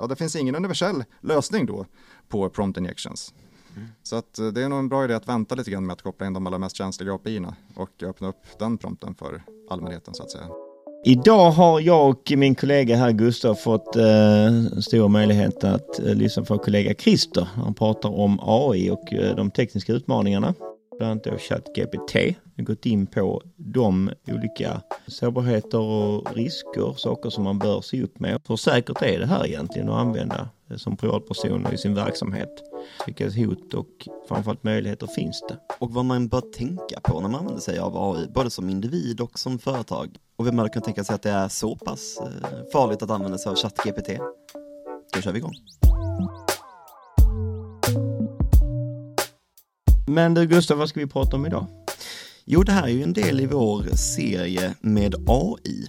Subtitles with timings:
[0.00, 1.86] Ja, det finns ingen universell lösning då
[2.28, 3.34] på prompt injections.
[3.76, 3.88] Mm.
[4.02, 6.02] Så att eh, det är nog en bra idé att vänta lite grann med att
[6.02, 10.22] koppla in de allra mest känsliga API-erna och öppna upp den prompten för allmänheten så
[10.22, 10.48] att säga.
[11.04, 16.42] Idag har jag och min kollega här Gustav fått eh, stor möjlighet att eh, lyssna
[16.42, 17.48] på kollega Christer.
[17.54, 20.54] Han pratar om AI och eh, de tekniska utmaningarna.
[21.02, 22.14] Bland annat då ChatGPT.
[22.14, 28.02] Vi har gått in på de olika sårbarheter och risker, saker som man bör se
[28.02, 28.40] upp med.
[28.48, 32.48] Hur säkert är det här egentligen att använda eh, som privatperson i sin verksamhet?
[33.06, 35.56] Vilka hot och framförallt möjligheter finns det?
[35.80, 39.20] Och vad man bör tänka på när man använder sig av AI, både som individ
[39.20, 40.16] och som företag.
[40.36, 43.38] Och vem hade kunnat tänka sig att det är så pass eh, farligt att använda
[43.38, 44.10] sig av ChatGPT?
[45.14, 45.54] Då kör vi igång.
[50.06, 51.66] Men du Gustav, vad ska vi prata om idag?
[52.44, 55.88] Jo, det här är ju en del i vår serie med AI.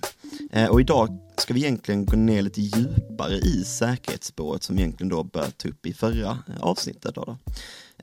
[0.51, 5.23] Eh, och idag ska vi egentligen gå ner lite djupare i säkerhetsspåret som egentligen då
[5.23, 7.15] började ta upp i förra eh, avsnittet.
[7.15, 7.37] Då, då.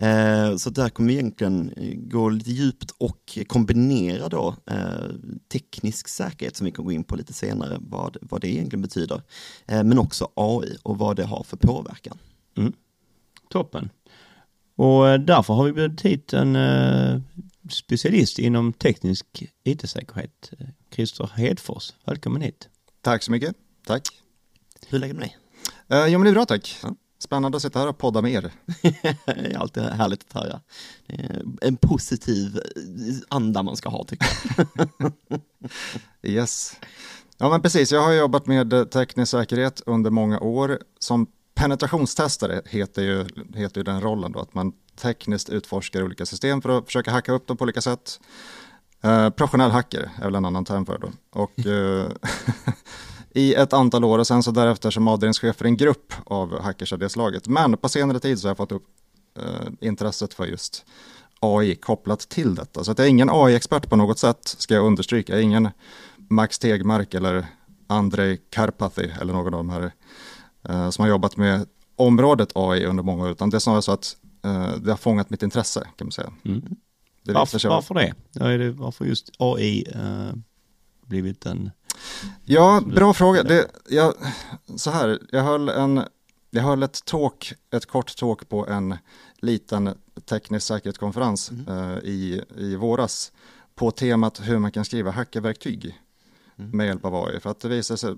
[0.07, 1.73] Eh, så där kommer vi egentligen
[2.09, 4.57] gå lite djupt och kombinera då
[5.53, 9.23] teknisk säkerhet som vi kan gå in på lite senare, vad, vad det egentligen betyder.
[9.67, 12.19] Men också AI och vad det har för påverkan.
[12.57, 12.73] Mm.
[13.49, 13.91] Toppen.
[14.81, 16.59] Och därför har vi bjudit hit en
[17.71, 20.51] specialist inom teknisk IT-säkerhet,
[20.95, 21.93] Christer Hedfors.
[22.05, 22.69] Välkommen hit.
[23.03, 23.57] Tack så mycket.
[23.87, 24.09] Tack.
[24.89, 25.37] Hur lägger du dig?
[25.93, 26.79] Uh, jo men det är bra tack.
[26.83, 26.95] Ja.
[27.19, 28.53] Spännande att sitta här och podda med er.
[29.27, 30.61] det är alltid härligt att höra.
[31.61, 32.61] En positiv
[33.29, 35.13] anda man ska ha tycker jag.
[36.33, 36.77] yes.
[37.39, 40.79] Ja men precis, jag har jobbat med teknisk säkerhet under många år.
[40.99, 41.27] Som
[41.61, 46.79] penetrationstestare heter ju, heter ju den rollen då, att man tekniskt utforskar olika system för
[46.79, 48.21] att försöka hacka upp dem på olika sätt.
[49.05, 51.13] Uh, professionell hacker är väl en annan term för det.
[51.31, 52.07] Och uh,
[53.31, 56.93] i ett antal år och sen så därefter som avdelningschef för en grupp av hackers
[56.93, 57.49] av det slaget.
[57.49, 58.87] Men på senare tid så har jag fått upp
[59.39, 60.85] uh, intresset för just
[61.41, 62.85] AI kopplat till detta.
[62.85, 65.33] Så att jag är ingen AI-expert på något sätt, ska jag understryka.
[65.33, 65.69] Jag är ingen
[66.31, 67.47] Max Tegmark eller
[67.87, 69.93] Andrei Karpathy eller någon av de här
[70.91, 71.67] som har jobbat med
[71.97, 74.17] området AI under många år, utan det är snarare så att
[74.81, 76.33] det har fångat mitt intresse kan man säga.
[76.45, 76.77] Mm.
[77.23, 78.15] Det varför, varför det?
[78.33, 78.71] Ja, det?
[78.71, 80.33] Varför just AI uh,
[81.07, 81.71] blivit en...
[82.45, 83.43] Ja, bra fråga.
[83.43, 84.15] Det, jag,
[84.77, 86.03] så här, jag höll, en,
[86.51, 88.97] jag höll ett talk, ett kort talk på en
[89.37, 89.95] liten
[90.25, 91.69] teknisk säkerhetskonferens mm.
[91.69, 93.33] uh, i, i våras
[93.75, 96.01] på temat hur man kan skriva hackerverktyg
[96.61, 96.77] mm.
[96.77, 97.41] med hjälp av AI.
[97.41, 98.15] För att det visar sig,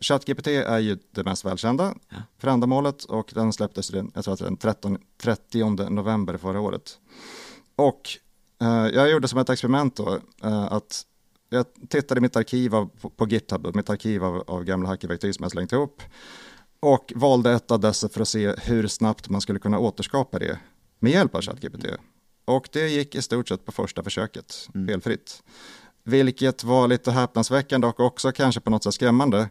[0.00, 2.16] ChatGPT är ju det mest välkända ja.
[2.38, 6.98] för ändamålet och den släpptes den, jag tror att den 13, 30 november förra året.
[7.76, 8.08] Och
[8.62, 11.06] Uh, jag gjorde som ett experiment då, uh, att
[11.48, 15.34] jag tittade i mitt arkiv av, på, på GitHub, mitt arkiv av, av gamla hackerverktyg
[15.34, 16.02] som jag slängt ihop
[16.80, 20.58] och valde ett av dessa för att se hur snabbt man skulle kunna återskapa det
[20.98, 21.86] med hjälp av ChatGPT.
[22.44, 24.86] Och det gick i stort sett på första försöket, mm.
[24.86, 25.42] felfritt.
[26.04, 29.48] Vilket var lite häpnadsväckande och också kanske på något sätt skrämmande.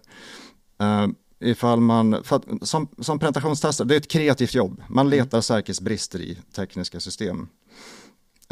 [0.81, 1.07] Uh,
[1.39, 4.83] ifall man, för som, som penetrationstestare, det är ett kreativt jobb.
[4.87, 5.19] Man mm.
[5.19, 7.47] letar säkerhetsbrister i tekniska system.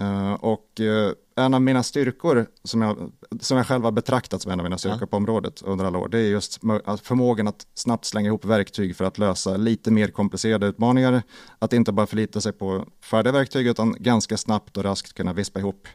[0.01, 4.51] Uh, och uh, en av mina styrkor som jag, som jag själv har betraktat som
[4.51, 5.07] en av mina styrkor ja.
[5.07, 6.61] på området under alla år, det är just
[7.01, 11.23] förmågan att snabbt slänga ihop verktyg för att lösa lite mer komplicerade utmaningar.
[11.59, 15.59] Att inte bara förlita sig på färdiga verktyg utan ganska snabbt och raskt kunna vispa
[15.59, 15.87] ihop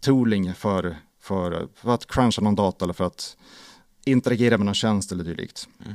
[0.00, 3.36] tooling för, för, för att cruncha någon data eller för att
[4.04, 5.68] interagera med någon tjänst eller dylikt.
[5.84, 5.94] Mm.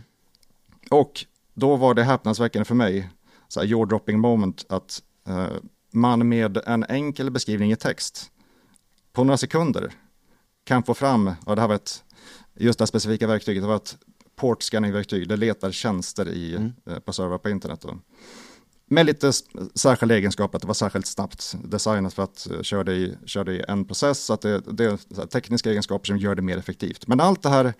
[0.89, 3.09] Och då var det häpnadsväckande för mig,
[3.47, 5.47] så här jaw dropping moment, att uh,
[5.91, 8.31] man med en enkel beskrivning i text
[9.13, 9.93] på några sekunder
[10.63, 12.03] kan få fram, och det här var ett,
[12.55, 13.97] just det här specifika verktyget, det var ett
[14.35, 16.73] port scanning-verktyg, det letar tjänster i, mm.
[16.85, 17.81] Eh, på servrar på internet.
[17.81, 17.99] Då.
[18.91, 19.31] Med lite
[19.75, 23.43] särskilda egenskaper, att det var särskilt snabbt designat för att uh, köra det i, köra
[23.43, 26.57] det i en process, så att det, det är tekniska egenskaper som gör det mer
[26.57, 27.07] effektivt.
[27.07, 27.73] Men allt det här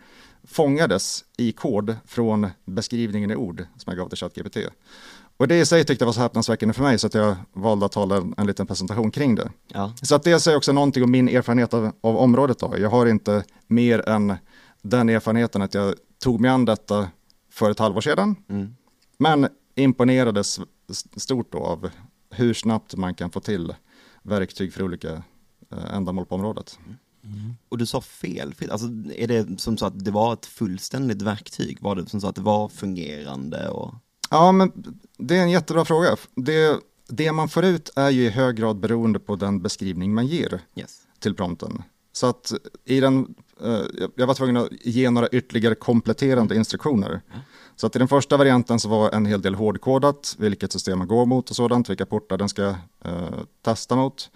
[0.44, 4.58] fångades i kod från beskrivningen i ord som jag gav till ChatGPT.
[5.38, 7.86] Och det i sig tyckte jag var så häpnadsväckande för mig så att jag valde
[7.86, 9.52] att hålla en, en liten presentation kring det.
[9.68, 9.94] Ja.
[10.02, 12.60] Så att det säger också någonting om min erfarenhet av, av området.
[12.60, 12.76] Då.
[12.78, 14.36] Jag har inte mer än
[14.82, 17.08] den erfarenheten att jag tog mig an detta
[17.52, 18.36] för ett halvår sedan.
[18.50, 18.76] Mm.
[19.18, 19.48] Men
[19.80, 20.60] imponerades
[21.16, 21.90] stort då av
[22.30, 23.74] hur snabbt man kan få till
[24.24, 25.24] verktyg för olika
[25.72, 26.80] eh, ändamål på området.
[27.24, 27.54] Mm.
[27.70, 31.78] Och du sa fel, alltså är det som så att det var ett fullständigt verktyg?
[31.82, 33.70] Var det som så att det var fungerande?
[33.70, 33.94] Och...
[34.30, 34.72] Ja, men
[35.18, 36.16] det är en jättebra fråga.
[36.36, 40.28] Det, det man får ut är ju i hög grad beroende på den beskrivning man
[40.28, 41.02] ger yes.
[41.20, 41.84] till prompten.
[42.12, 42.54] Så att
[42.86, 43.82] i den eh,
[44.16, 47.22] jag var tvungen att ge några ytterligare kompletterande instruktioner.
[47.80, 51.08] Så att i den första varianten så var en hel del hårdkodat, vilket system man
[51.08, 52.68] går mot och sådant, vilka portar den ska
[53.06, 54.30] eh, testa mot.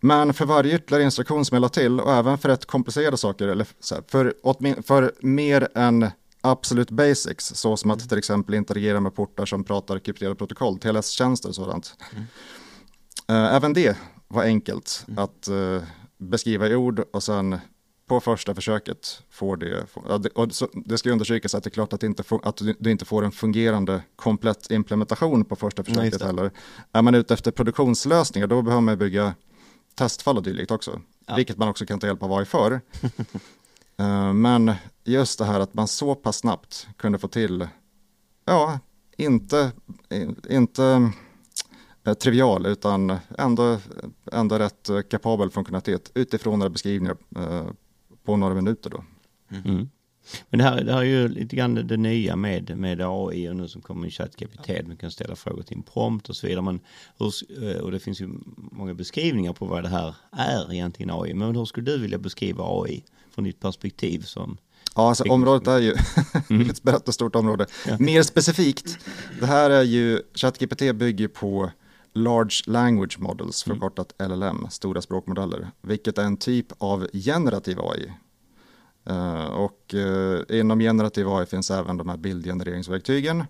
[0.00, 3.48] Men för varje ytterligare instruktion som jag la till och även för rätt komplicerade saker,
[3.48, 3.66] eller
[4.10, 6.10] för, för mer än
[6.40, 11.48] absolut basics, så som att till exempel interagera med portar som pratar krypterade protokoll, TLS-tjänster
[11.48, 11.94] och sådant.
[12.12, 12.24] Mm.
[13.30, 13.96] Uh, även det
[14.28, 15.24] var enkelt mm.
[15.24, 15.82] att uh,
[16.18, 17.58] beskriva i ord och sen
[18.06, 19.86] på första försöket får det,
[20.34, 20.48] och
[20.84, 23.32] det ska undersökas att det är klart att, inte får, att du inte får en
[23.32, 26.50] fungerande komplett implementation på första försöket heller.
[26.92, 29.34] Är man ute efter produktionslösningar då behöver man bygga
[29.94, 31.36] testfall och dylikt också, ja.
[31.36, 32.72] vilket man också kan ta hjälp av AI för.
[34.00, 34.72] uh, men
[35.04, 37.68] just det här att man så pass snabbt kunde få till,
[38.44, 38.78] ja,
[39.16, 39.72] inte,
[40.48, 41.12] inte
[42.04, 43.78] eh, trivial utan ändå,
[44.32, 47.66] ändå rätt kapabel funktionalitet utifrån några beskrivningar eh,
[48.24, 49.04] på några minuter då.
[49.50, 49.64] Mm.
[49.64, 49.88] mm.
[50.50, 53.56] Men det här, det här är ju lite grann det nya med, med AI och
[53.56, 54.86] nu som kommer i ChatGPT.
[54.86, 56.62] Man kan ställa frågor till en prompt och så vidare.
[56.62, 56.80] Men
[57.18, 57.32] hur,
[57.64, 61.34] eh, och det finns ju många beskrivningar på vad det här är egentligen AI.
[61.34, 64.56] Men hur skulle du vilja beskriva AI från ditt perspektiv som
[64.96, 65.94] Ja, alltså området är ju
[66.50, 66.70] mm.
[66.70, 67.66] ett brett och stort område.
[67.86, 67.96] Ja.
[67.98, 68.98] Mer specifikt,
[69.40, 71.70] det här är ju, ChatGPT bygger på
[72.14, 73.78] Large Language Models, mm.
[73.78, 78.12] förkortat LLM, stora språkmodeller, vilket är en typ av generativ AI.
[79.10, 83.44] Uh, eh, och uh, inom generativ AI finns även de här bildgenereringsverktygen.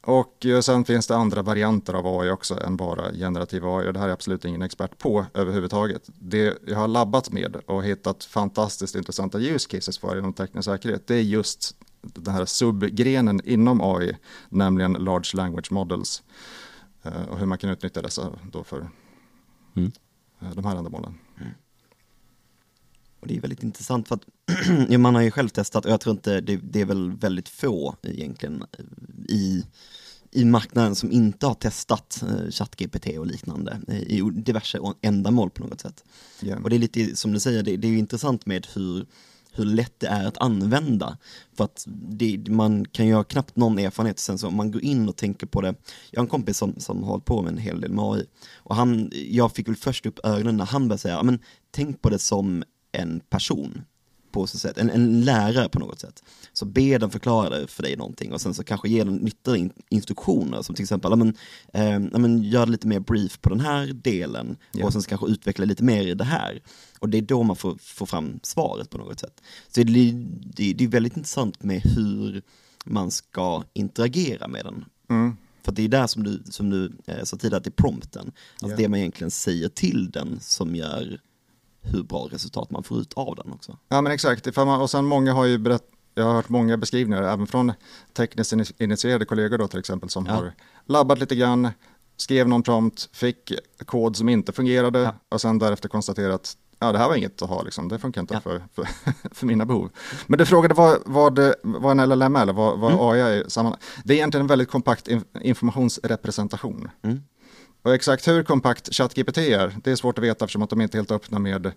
[0.00, 3.92] Och uh, sen finns det andra varianter av AI också än bara generativ AI och
[3.92, 6.02] det här är absolut ingen expert på överhuvudtaget.
[6.18, 11.06] Det jag har labbat med och hittat fantastiskt intressanta use cases för inom teknisk säkerhet,
[11.06, 14.16] det är just den här subgrenen inom AI,
[14.48, 16.22] nämligen Large Language Models.
[17.02, 18.90] Eh, och hur man kan utnyttja dessa då för
[19.76, 19.92] mm.
[20.40, 21.14] Eh, de här ändamålen.
[21.40, 21.52] Mm.
[23.20, 24.24] Och det är väldigt intressant för att
[24.98, 27.96] man har ju själv testat och jag tror inte det, det, är väl väldigt få
[28.02, 28.64] egentligen
[29.28, 29.64] i,
[30.30, 35.80] i marknaden som inte har testat eh, ChatGPT och liknande i diverse ändamål på något
[35.80, 36.04] sätt.
[36.42, 36.62] Yeah.
[36.62, 39.06] Och det är lite som du säger, det, det är ju intressant med hur
[39.52, 41.18] hur lätt det är att använda.
[41.56, 44.84] För att det, man kan ju ha knappt någon erfarenhet sen så om man går
[44.84, 45.74] in och tänker på det.
[46.10, 48.26] Jag har en kompis som, som har hållit på med en hel del med AI
[48.56, 51.38] och han, jag fick väl först upp ögonen när han började säga, men
[51.70, 53.82] tänk på det som en person
[54.32, 56.22] på så sätt, en, en lärare på något sätt.
[56.52, 60.62] Så be den förklara för dig någonting och sen så kanske ge den ytterligare instruktioner
[60.62, 61.28] som till exempel, men,
[61.72, 64.86] eh, men, gör lite mer brief på den här delen yeah.
[64.86, 66.62] och sen så kanske utveckla lite mer i det här.
[66.98, 69.42] Och det är då man får, får fram svaret på något sätt.
[69.68, 70.12] Så det,
[70.56, 72.42] det, det är väldigt intressant med hur
[72.84, 74.84] man ska interagera med den.
[75.10, 75.36] Mm.
[75.62, 78.32] För det är där som du, som du eh, sa tidigare, att det är prompten.
[78.52, 78.78] Alltså yeah.
[78.78, 81.20] det man egentligen säger till den som gör
[81.82, 83.76] hur bra resultat man får ut av den också.
[83.88, 87.22] Ja men exakt, man, och sen många har ju berättat jag har hört många beskrivningar,
[87.22, 87.72] även från
[88.16, 90.32] tekniskt initierade kollegor då till exempel, som ja.
[90.32, 90.52] har
[90.86, 91.68] labbat lite grann,
[92.16, 93.52] skrev någon prompt, fick
[93.86, 95.14] kod som inte fungerade ja.
[95.28, 97.88] och sen därefter konstaterat ja det här var inget att ha, liksom.
[97.88, 98.40] det funkar inte ja.
[98.40, 98.88] för, för,
[99.34, 99.90] för, mina behov.
[100.26, 103.04] Men du frågade vad, vad, vad en LLM är, eller vad, vad mm.
[103.04, 103.80] AI är i sammanhang.
[104.04, 105.08] Det är egentligen en väldigt kompakt
[105.42, 106.90] informationsrepresentation.
[107.02, 107.22] Mm.
[107.88, 110.96] Och exakt hur kompakt ChatGPT är, det är svårt att veta eftersom att de inte
[110.96, 111.72] är helt öppna med,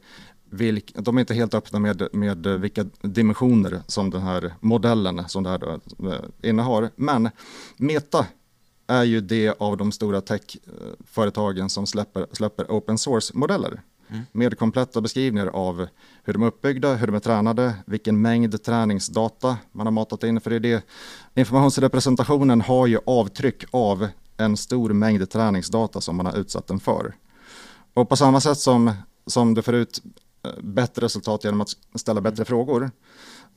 [0.50, 5.44] vilk, de är inte helt öppna med, med vilka dimensioner som den här modellen som
[5.44, 6.90] det här eh, innehar.
[6.96, 7.30] Men
[7.78, 8.26] Meta
[8.88, 13.82] är ju det av de stora techföretagen som släpper, släpper open source-modeller.
[14.10, 14.22] Mm.
[14.32, 15.88] Med kompletta beskrivningar av
[16.24, 20.42] hur de är uppbyggda, hur de är tränade, vilken mängd träningsdata man har matat in.
[20.42, 20.84] För det är det,
[21.36, 24.08] informationsrepresentationen har ju avtryck av
[24.42, 27.16] en stor mängd träningsdata som man har utsatt den för.
[27.94, 28.92] Och på samma sätt som,
[29.26, 30.04] som du får ut
[30.44, 32.92] eh, bättre resultat genom att ställa bättre frågor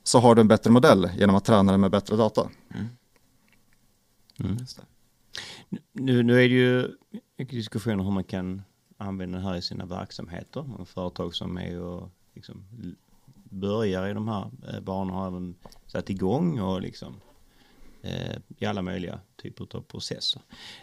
[0.03, 2.49] så har du en bättre modell genom att träna den med bättre data.
[2.75, 2.87] Mm.
[4.41, 4.57] Mm.
[5.93, 6.97] Nu, nu är det ju
[7.37, 8.63] mycket diskussioner om hur man kan
[8.97, 10.63] använda det här i sina verksamheter.
[10.63, 12.65] Många företag som är och liksom
[13.51, 15.55] börjar i de här eh, banorna har även
[15.87, 17.15] satt igång och liksom
[18.59, 20.43] i alla möjliga typer av processer.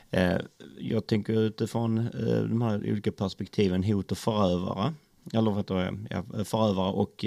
[0.10, 0.38] Eh,
[0.80, 4.94] jag tänker utifrån eh, de här olika perspektiven, hot och förövare,
[5.34, 7.26] eller vad heter det, förövare och,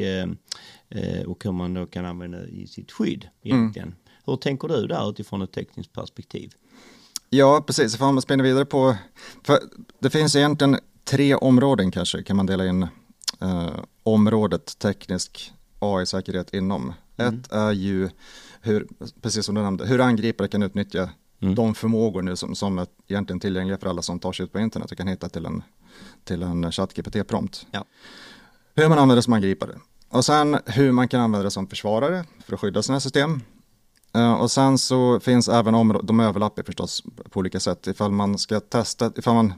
[1.26, 3.88] och hur man då kan använda det i sitt skydd egentligen.
[3.88, 3.98] Mm.
[4.26, 6.52] Hur tänker du där utifrån ett tekniskt perspektiv?
[7.30, 7.96] Ja, precis.
[7.96, 8.96] Får man spinna vidare på,
[9.42, 9.58] för
[9.98, 12.82] det finns egentligen tre områden kanske, kan man dela in
[13.40, 16.92] eh, området teknisk AI-säkerhet inom.
[17.16, 17.34] Mm.
[17.34, 18.10] Ett är ju
[18.64, 18.86] hur,
[19.20, 21.54] precis som du nämnde, hur angripare kan utnyttja mm.
[21.54, 24.58] de förmågor nu som, som är egentligen tillgängliga för alla som tar sig ut på
[24.58, 25.62] internet och kan hitta till en,
[26.24, 27.66] till en ChatGPT-prompt.
[27.70, 27.84] Ja.
[28.74, 29.78] Hur man använder det som angripare.
[30.08, 33.40] och sen hur man kan använda det som försvarare för att skydda sina system.
[34.16, 37.86] Uh, och sen så finns även områden, de överlappar förstås på olika sätt.
[37.86, 39.52] Ifall man ska testa, ifall man,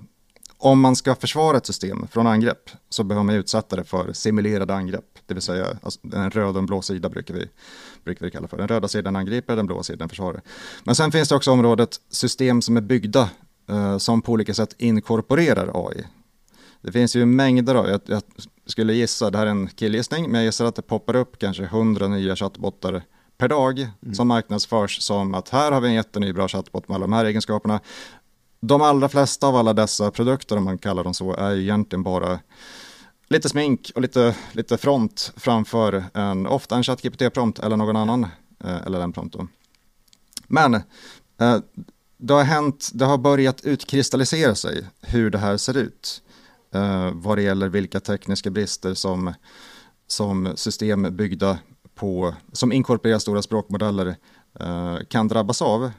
[0.66, 4.74] om man ska försvara ett system från angrepp så behöver man utsätta det för simulerade
[4.74, 5.18] angrepp.
[5.26, 7.48] Det vill säga alltså, en röd och en blå sida brukar vi,
[8.04, 8.56] brukar vi kalla för.
[8.56, 10.40] Den röda sidan angriper, den blåa sidan försvarar.
[10.84, 13.30] Men sen finns det också området system som är byggda
[13.70, 16.04] uh, som på olika sätt inkorporerar AI.
[16.82, 18.22] Det finns ju mängder av, jag, jag
[18.66, 21.66] skulle gissa, det här är en killgissning, men jag gissar att det poppar upp kanske
[21.66, 23.02] hundra nya chattbottar
[23.38, 24.14] per dag mm.
[24.14, 27.24] som marknadsförs som att här har vi en jätteny bra chattbot med alla de här
[27.24, 27.80] egenskaperna.
[28.66, 32.02] De allra flesta av alla dessa produkter, om man kallar dem så, är ju egentligen
[32.02, 32.38] bara
[33.28, 38.26] lite smink och lite, lite front framför en, ofta en ChatGPT-prompt eller någon annan
[38.64, 39.36] eh, eller den prompt
[40.46, 41.58] Men eh,
[42.16, 46.22] det har hänt, det har börjat utkristallisera sig hur det här ser ut
[46.74, 49.34] eh, vad det gäller vilka tekniska brister som,
[50.06, 51.58] som system byggda
[51.94, 54.16] på, som inkorporerar stora språkmodeller
[54.60, 55.90] eh, kan drabbas av.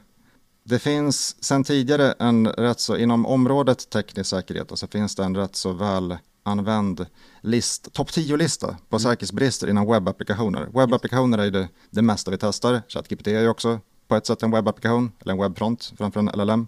[0.68, 5.24] Det finns sedan tidigare en rätt så, inom området teknisk säkerhet och så finns det
[5.24, 7.06] en rätt så väl använd
[7.40, 9.00] list, topp 10-lista på mm.
[9.00, 10.68] säkerhetsbrister inom webbapplikationer.
[10.74, 12.82] Webbapplikationer är det, det mesta vi testar.
[12.88, 16.66] ChatGPT är ju också på ett sätt en webbapplikation, eller en webbfront framför en LLM.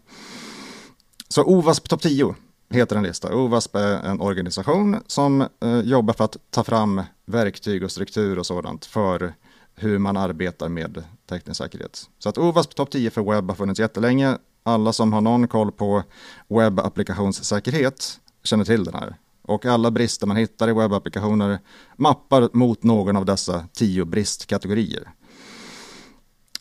[1.29, 2.35] Så OWASP topp 10
[2.71, 3.35] heter en lista.
[3.35, 8.47] OWASP är en organisation som eh, jobbar för att ta fram verktyg och struktur och
[8.47, 9.35] sådant för
[9.75, 12.11] hur man arbetar med teknisk säkerhet.
[12.19, 14.39] Så att OWASP topp 10 för webb har funnits jättelänge.
[14.63, 16.03] Alla som har någon koll på
[16.49, 19.17] webbapplikationssäkerhet känner till den här.
[19.43, 21.59] Och alla brister man hittar i webbapplikationer
[21.97, 25.09] mappar mot någon av dessa tio bristkategorier.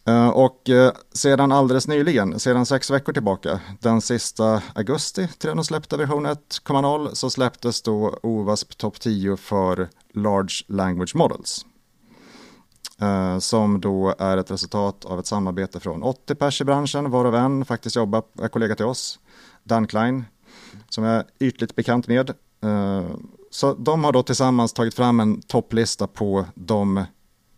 [0.05, 5.63] Eh, och eh, sedan alldeles nyligen, sedan sex veckor tillbaka, den sista augusti till de
[5.63, 11.65] släppte version 1.0 så släpptes då OWASP topp 10 för Large Language Models.
[13.01, 17.35] Uh, som då är ett resultat av ett samarbete från 80 pers i branschen, varav
[17.35, 19.19] en faktiskt jobbar, är kollega till oss,
[19.63, 20.25] Dan Klein,
[20.89, 22.29] som är ytligt bekant med.
[22.65, 23.09] Uh,
[23.51, 27.05] så de har då tillsammans tagit fram en topplista på de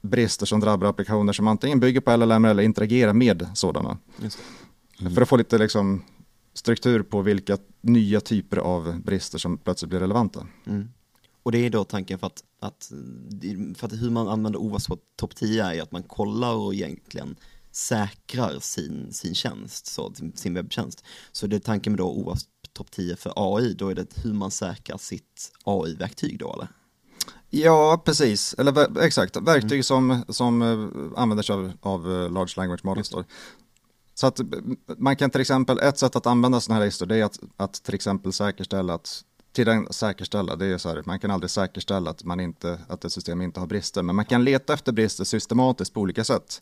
[0.02, 3.98] brister som drabbar applikationer som antingen bygger på LLM eller interagerar med sådana.
[5.00, 5.14] Mm.
[5.16, 6.04] För att få lite liksom,
[6.54, 10.48] struktur på vilka nya typer av brister som plötsligt blir relevanta.
[10.68, 10.90] Mm.
[11.44, 12.92] Och det är då tanken för att, att,
[13.76, 17.36] för att hur man använder OWASP topp 10 är att man kollar och egentligen
[17.72, 21.04] säkrar sin, sin tjänst, så, sin webbtjänst.
[21.32, 24.34] Så det är tanken med då OWASP topp 10 för AI, då är det hur
[24.34, 26.68] man säkrar sitt AI-verktyg då eller?
[27.50, 28.54] Ja, precis.
[28.54, 29.84] Eller exakt, verktyg mm.
[29.84, 33.14] som, som uh, använder sig av, av uh, Large Language Models.
[34.14, 34.40] Så att
[34.98, 37.74] man kan till exempel, ett sätt att använda sådana här listor det är att, att
[37.74, 42.10] till exempel säkerställa att till den säkerställa, det är så här, man kan aldrig säkerställa
[42.10, 45.24] att, man inte, att ett system inte har brister, men man kan leta efter brister
[45.24, 46.62] systematiskt på olika sätt.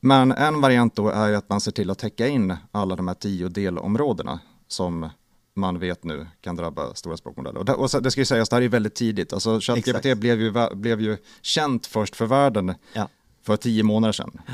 [0.00, 3.14] Men en variant då är att man ser till att täcka in alla de här
[3.14, 5.10] tio delområdena som
[5.54, 7.58] man vet nu kan drabba stora språkmodeller.
[7.58, 9.32] Och det, och det ska ju sägas, det här är väldigt tidigt.
[9.32, 13.08] Alltså ChatGPT blev ju, blev ju känt först för världen ja.
[13.42, 14.40] för tio månader sedan.
[14.46, 14.52] Ja.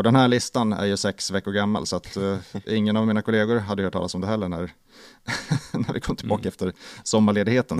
[0.00, 3.22] Och den här listan är ju sex veckor gammal så att uh, ingen av mina
[3.22, 4.60] kollegor hade hört talas om det heller när,
[5.72, 6.48] när vi kom tillbaka mm.
[6.48, 7.78] efter sommarledigheten.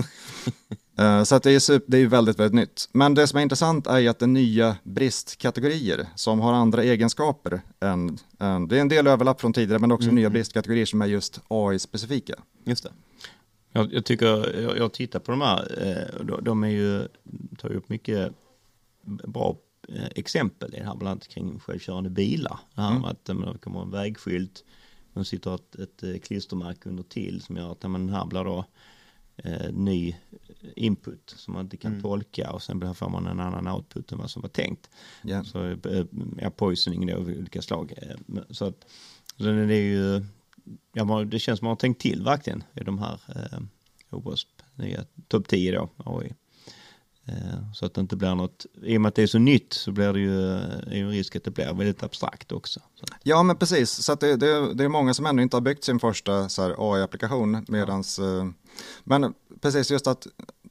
[0.99, 2.89] uh, så att det är, det är väldigt, väldigt nytt.
[2.91, 6.83] Men det som är intressant är ju att det är nya bristkategorier som har andra
[6.83, 10.15] egenskaper än, än det är en del överlapp från tidigare men också mm.
[10.15, 12.35] nya bristkategorier som är just AI-specifika.
[12.63, 12.91] Just det.
[13.71, 17.07] Jag, jag tycker, jag, jag, tittar på de här, eh, de, de är ju,
[17.57, 18.33] tar ju upp mycket
[19.05, 19.70] bra Eh,
[20.15, 22.59] exempel i det här, bland annat kring självkörande bilar.
[22.75, 23.05] Det här mm.
[23.05, 24.63] att det kommer en vägskylt,
[25.13, 28.65] men sitter ett, ett eh, klistermärke under till som gör att den här blir då
[29.35, 30.15] eh, ny
[30.75, 32.03] input som man inte kan mm.
[32.03, 34.89] tolka och sen får man en annan output än vad som var tänkt.
[35.23, 35.43] Yeah.
[35.43, 36.05] Så eh,
[36.37, 37.93] ja, poisoning då av olika slag.
[38.49, 38.85] Så att
[39.37, 40.25] så det är ju,
[40.93, 43.59] ja, det känns som man har tänkt till verkligen i de här eh,
[44.09, 46.33] OWASP, nya topp 10 då, AI.
[47.25, 49.73] Eh, så att det inte blir något, i och med att det är så nytt
[49.73, 52.79] så blir det ju är en risk att det blir väldigt abstrakt också.
[52.95, 53.05] Så.
[53.23, 55.83] Ja men precis, så att det, det, det är många som ännu inte har byggt
[55.83, 56.31] sin första
[56.77, 57.65] AI-applikation.
[57.67, 58.37] Medans, ja.
[58.37, 58.49] Eh,
[59.03, 60.27] men precis just att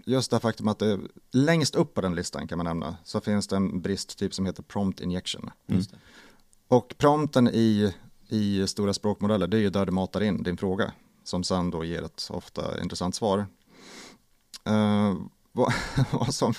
[0.06, 1.00] just det faktum att det
[1.32, 4.62] längst upp på den listan kan man nämna så finns det en bristtyp som heter
[4.62, 5.50] prompt injection.
[5.68, 5.82] Mm.
[6.68, 7.94] Och prompten i,
[8.28, 10.92] i stora språkmodeller det är ju där du matar in din fråga
[11.24, 13.46] som sen då ger ett ofta intressant svar.
[14.68, 15.14] Uh,
[16.10, 16.54] vad, som,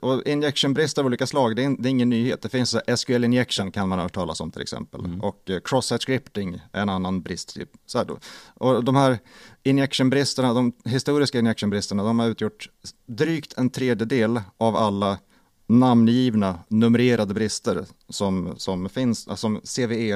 [0.00, 2.42] och injectionbrist av olika slag, det är, det är, ingen nyhet.
[2.42, 5.04] Det finns SQL injection kan man ha hört talas om till exempel.
[5.04, 5.20] Mm.
[5.20, 7.54] Och eh, cross-site scripting är en annan brist.
[7.54, 7.70] Typ.
[7.86, 8.18] Så här då.
[8.54, 9.18] Och de här
[9.62, 12.68] injectionbristerna, de historiska injectionbristerna, de har utgjort
[13.06, 15.18] drygt en tredjedel av alla
[15.66, 20.12] namngivna, numrerade brister som, som finns, alltså som CVE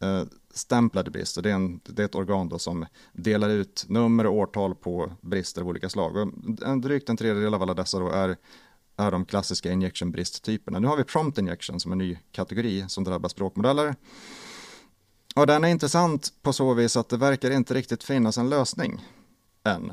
[0.00, 0.22] eh,
[0.54, 1.42] stämplade brister.
[1.42, 5.12] Det är, en, det är ett organ då som delar ut nummer och årtal på
[5.20, 6.16] brister av olika slag.
[6.16, 6.32] Och
[6.66, 8.36] en, drygt en tredjedel av alla dessa då är,
[8.96, 10.78] är de klassiska injection bristtyperna.
[10.78, 13.94] Nu har vi prompt injection som en ny kategori som drabbar språkmodeller.
[15.34, 19.06] Och den är intressant på så vis att det verkar inte riktigt finnas en lösning
[19.64, 19.92] än.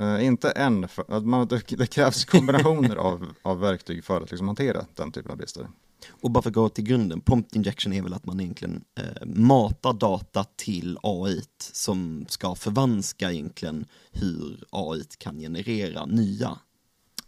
[0.00, 4.48] Uh, inte än, för, man, det, det, krävs kombinationer av, av verktyg för att liksom
[4.48, 5.68] hantera den typen av brister.
[6.10, 9.26] Och bara för att gå till grunden, prompt injection är väl att man egentligen eh,
[9.26, 11.42] matar data till AI
[11.72, 16.58] som ska förvanska egentligen hur AI kan generera nya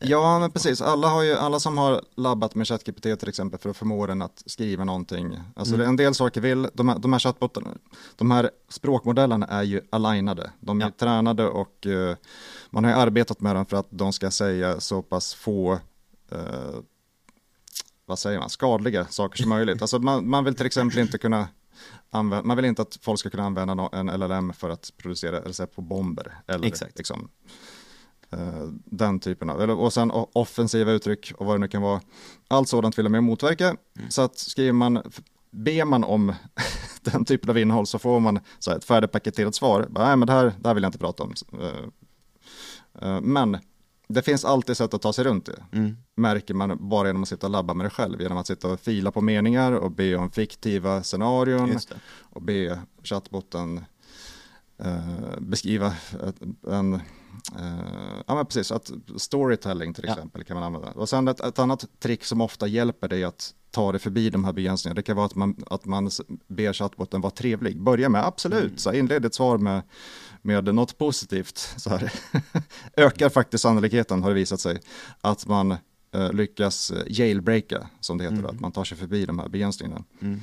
[0.05, 0.81] Ja, men precis.
[0.81, 4.23] Alla, har ju, alla som har labbat med ChatGPT till exempel för att förmå den
[4.23, 5.41] att skriva någonting.
[5.57, 5.89] Alltså mm.
[5.89, 7.71] en del saker vill, de här, de här chatbottarna,
[8.17, 10.51] de här språkmodellerna är ju alignade.
[10.61, 10.91] De är ja.
[10.99, 12.15] tränade och uh,
[12.71, 15.73] man har ju arbetat med dem för att de ska säga så pass få
[16.33, 16.81] uh,
[18.07, 19.83] vad säger man, skadliga saker som möjligt.
[19.83, 21.49] Alltså man, man vill till exempel inte kunna
[22.11, 25.77] använda, man vill inte att folk ska kunna använda en LLM för att producera recept
[25.77, 26.35] på bomber.
[26.47, 26.99] Eller Exakt.
[26.99, 27.29] Liksom,
[28.33, 32.01] Eh, den typen av, och sen offensiva uttryck och vad det nu kan vara.
[32.49, 33.67] Allt sådant vill de motverka.
[33.67, 34.11] Mm.
[34.11, 35.03] Så att skriver man,
[35.51, 36.35] ber man om
[37.01, 39.87] den typen av innehåll så får man så här, ett färdigpaketerat svar.
[39.91, 41.35] Nej, men det här, det här vill jag inte prata om.
[41.61, 43.59] Eh, eh, men
[44.13, 45.63] det finns alltid sätt att ta sig runt det.
[45.73, 45.97] Mm.
[46.15, 48.23] Märker man bara genom att sitta och labba med det själv.
[48.23, 51.79] Genom att sitta och fila på meningar och be om fiktiva scenarion.
[52.21, 53.85] Och be chattbotten
[54.85, 55.95] uh, beskriva
[56.71, 57.01] en
[58.27, 60.45] ja men precis, att storytelling till exempel ja.
[60.45, 60.91] kan man använda.
[60.91, 64.45] Och sen ett, ett, annat trick som ofta hjälper dig att ta dig förbi de
[64.45, 66.11] här begränsningarna, det kan vara att man, att man
[66.49, 67.81] ber chattbotten vara trevlig.
[67.81, 68.79] Börja med absolut, mm.
[68.79, 69.83] så inled ett svar med,
[70.43, 71.59] med något positivt.
[71.77, 72.13] Så här.
[72.97, 74.81] Ökar faktiskt sannolikheten, har det visat sig,
[75.21, 75.73] att man
[76.17, 78.51] uh, lyckas jailbreaka, som det heter, mm.
[78.51, 80.05] att man tar sig förbi de här begränsningarna.
[80.21, 80.41] Mm.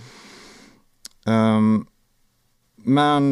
[1.26, 1.88] Um,
[2.84, 3.32] men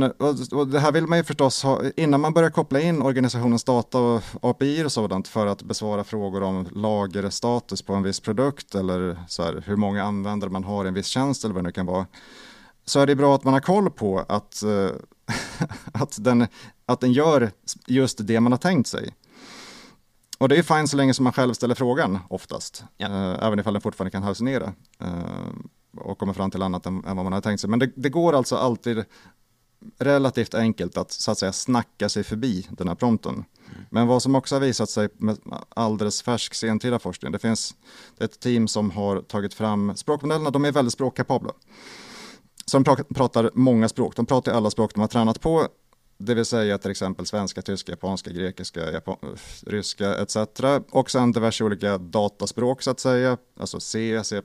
[0.71, 4.21] det här vill man ju förstås ha, innan man börjar koppla in organisationens data och
[4.41, 9.43] API och sådant för att besvara frågor om lagerstatus på en viss produkt eller så
[9.43, 11.85] här, hur många användare man har i en viss tjänst eller vad det nu kan
[11.85, 12.05] vara.
[12.85, 14.89] Så är det bra att man har koll på att, uh,
[15.91, 16.47] att, den,
[16.85, 17.51] att den gör
[17.87, 19.13] just det man har tänkt sig.
[20.37, 23.07] Och det är fint så länge som man själv ställer frågan oftast, ja.
[23.07, 24.73] uh, även ifall den fortfarande kan hallucinera.
[25.03, 25.49] Uh,
[26.01, 27.69] och kommer fram till annat än, än vad man har tänkt sig.
[27.69, 29.05] Men det, det, går alltså alltid
[29.99, 33.33] relativt enkelt att så att säga snacka sig förbi den här prompten.
[33.33, 33.45] Mm.
[33.89, 35.37] Men vad som också har visat sig med
[35.69, 37.75] alldeles färsk sentida forskning, det finns
[38.19, 41.53] ett team som har tagit fram språkmodellerna, de är väldigt språkkapabla.
[42.65, 45.67] Så de pratar många språk, de pratar alla språk de har tränat på,
[46.19, 49.17] det vill säga till exempel svenska, tyska, japanska, grekiska, Japan
[49.65, 50.37] ryska etc.
[50.91, 54.41] Och sen diverse olika dataspråk så att säga, alltså C, C++,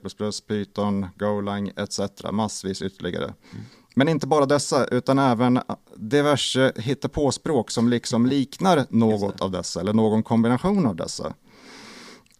[0.47, 1.99] Python, Golang etc.
[2.31, 3.23] Massvis ytterligare.
[3.23, 3.65] Mm.
[3.93, 5.59] Men inte bara dessa, utan även
[5.95, 11.33] diverse hittepåspråk som liksom liknar något av dessa, eller någon kombination av dessa.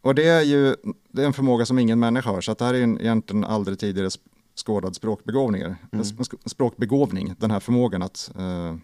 [0.02, 0.76] Och det är ju
[1.12, 3.80] det är en förmåga som ingen människa har, så att det här är egentligen aldrig
[3.80, 4.10] tidigare
[4.56, 5.62] skådad språkbegåvning.
[5.62, 6.06] Mm.
[6.46, 8.76] Språkbegåvning, den här förmågan att, eh,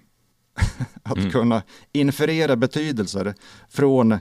[1.04, 1.32] att mm.
[1.32, 3.34] kunna inferera betydelser
[3.70, 4.18] från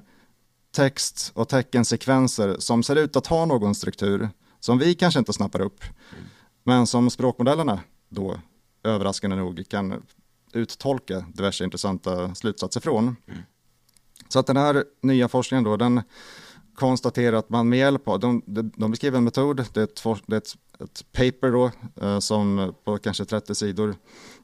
[0.75, 4.29] text och teckensekvenser som ser ut att ha någon struktur
[4.61, 6.25] som vi kanske inte snappar upp, mm.
[6.65, 8.41] men som språkmodellerna då
[8.83, 10.03] överraskande nog kan
[10.53, 13.17] uttolka diverse intressanta slutsatser från.
[13.27, 13.41] Mm.
[14.29, 16.03] Så att den här nya forskningen då, den
[16.75, 18.43] konstaterar att man med hjälp av, de,
[18.77, 21.71] de beskriver en metod, det är ett, det är ett, ett paper då,
[22.07, 23.95] eh, som på kanske 30 sidor,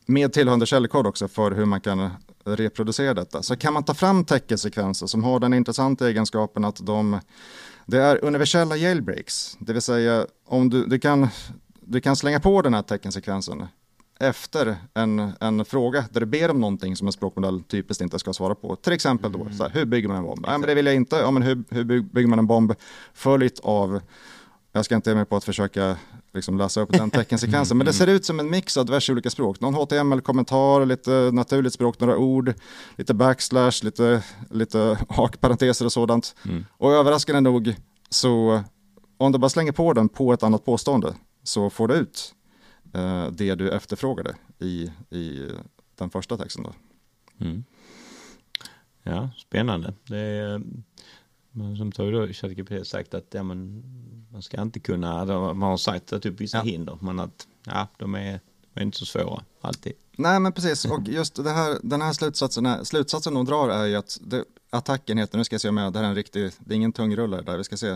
[0.07, 2.11] med tillhörande källkod också för hur man kan
[2.45, 3.43] reproducera detta.
[3.43, 7.21] Så kan man ta fram teckensekvenser som har den intressanta egenskapen att de,
[7.87, 11.29] det är universella jailbreaks, det vill säga om du, du kan
[11.87, 13.67] du kan slänga på den här teckensekvensen
[14.21, 18.33] efter en, en fråga där du ber om någonting som en språkmodell typiskt inte ska
[18.33, 18.77] svara på.
[18.77, 19.53] Till exempel då, mm.
[19.61, 20.45] här, hur bygger man en bomb?
[20.47, 21.17] Nej, men det vill jag inte.
[21.17, 22.75] Ja, men hur, hur bygger man en bomb?
[23.15, 24.01] Följt av,
[24.73, 25.97] jag ska inte ge mig på att försöka
[26.35, 29.31] liksom läsa upp den teckensekvensen, men det ser ut som en mix av diverse olika
[29.31, 29.61] språk.
[29.61, 32.55] Någon HTML-kommentar, lite naturligt språk, några ord,
[32.97, 36.35] lite backslash, lite, lite hakparenteser och sådant.
[36.45, 36.65] Mm.
[36.71, 37.75] Och överraskande nog
[38.11, 38.63] så
[39.19, 41.15] om du bara slänger på den på ett annat påstående
[41.45, 42.35] så får du ut
[42.95, 45.51] eh, det du efterfrågade i, i
[45.95, 46.63] den första texten.
[46.63, 46.73] Då.
[47.45, 47.65] Mm.
[49.03, 49.95] Ja, spännande.
[50.09, 50.63] Det är,
[51.77, 51.93] som
[52.33, 53.83] ChatGPT sagt att ja, men,
[54.33, 56.63] man ska inte kunna, man har sagt att typ vissa ja.
[56.63, 58.41] hinder, men att ja, de är,
[58.75, 59.93] de är inte så svåra alltid.
[60.17, 63.97] Nej, men precis, och just det här, den här slutsatsen, slutsatsen de drar är ju
[63.97, 66.53] att det, attacken heter, nu ska jag se om jag, det här är en riktig,
[66.59, 67.91] det är ingen tungrullare där, vi ska se.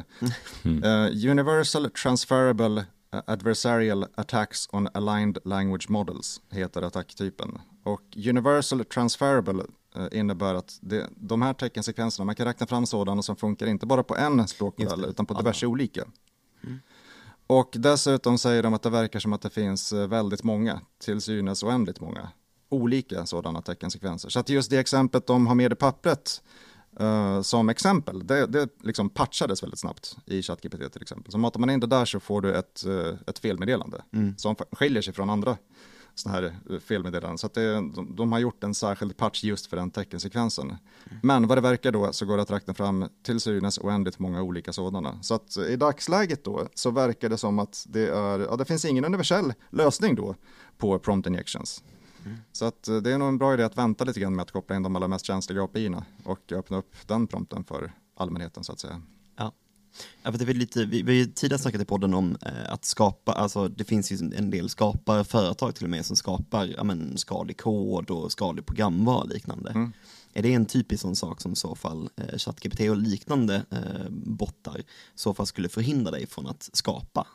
[0.64, 7.58] Uh, Universal Transferable Adversarial Attacks on Aligned Language Models heter attacktypen.
[7.84, 9.62] Och Universal Transferable
[9.96, 13.86] uh, innebär att det, de här teckensekvenserna, man kan räkna fram sådana som funkar inte
[13.86, 15.70] bara på en språkmodell utan på diverse ja.
[15.70, 16.04] olika.
[16.64, 16.78] Mm.
[17.46, 21.62] Och dessutom säger de att det verkar som att det finns väldigt många, till synes
[21.62, 22.28] oändligt många,
[22.68, 24.28] olika sådana teckensekvenser.
[24.28, 26.42] Så att just det exemplet de har med i pappret
[27.00, 31.32] uh, som exempel, det, det liksom patchades väldigt snabbt i ChatGPT till exempel.
[31.32, 34.34] Så matar man in det där så får du ett, uh, ett felmeddelande mm.
[34.36, 35.56] som skiljer sig från andra
[36.18, 37.38] sådana här eh, felmeddelanden.
[37.38, 40.66] Så att det, de, de, har gjort en särskild patch just för den teckensekvensen.
[40.66, 40.78] Mm.
[41.22, 44.42] Men vad det verkar då så går det att räkna fram till synes oändligt många
[44.42, 45.22] olika sådana.
[45.22, 48.84] Så att i dagsläget då så verkar det som att det är, ja det finns
[48.84, 50.34] ingen universell lösning då
[50.78, 51.82] på prompt injections.
[52.52, 54.50] Så att eh, det är nog en bra idé att vänta lite grann med att
[54.50, 58.72] koppla in de allra mest känsliga API-erna och öppna upp den prompten för allmänheten så
[58.72, 59.02] att säga.
[59.36, 59.52] Ja.
[60.22, 62.84] Ja, för det är lite, vi, vi har tidigare snackat i podden om eh, att
[62.84, 66.84] skapa, alltså det finns ju en del skapare, företag till och med som skapar ja,
[66.84, 69.70] men, skadlig kod och skadlig programvara och liknande.
[69.70, 69.92] Mm.
[70.32, 74.10] Är det en typisk sån sak som i så fall eh, ChatGPT och liknande eh,
[74.10, 74.82] bottar
[75.14, 77.26] så fall skulle förhindra dig från att skapa?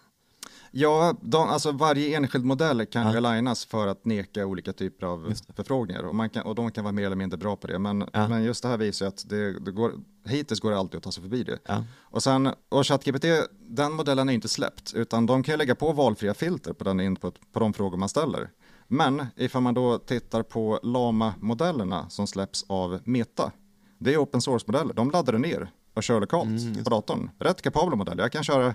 [0.75, 3.17] Ja, de, alltså varje enskild modell kan ja.
[3.17, 6.91] alignas för att neka olika typer av förfrågningar och, man kan, och de kan vara
[6.91, 7.79] mer eller mindre bra på det.
[7.79, 8.27] Men, ja.
[8.27, 9.93] men just det här visar att det, det går,
[10.25, 11.59] hittills går det alltid att ta sig förbi det.
[11.65, 11.83] Ja.
[12.01, 13.25] Och sen, och ChatGPT,
[13.59, 17.51] den modellen är inte släppt, utan de kan lägga på valfria filter på den input,
[17.51, 18.49] på de frågor man ställer.
[18.88, 23.51] Men ifall man då tittar på Lama-modellerna som släpps av Meta,
[23.97, 27.29] det är open source-modeller, de laddar ner och kör lokalt mm, på datorn.
[27.39, 28.73] Rätt kapabla modeller, jag kan köra